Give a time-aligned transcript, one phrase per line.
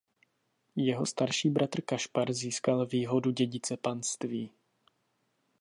[0.75, 4.51] Jeho starší bratr Kašpar získal výhodu dědice panství.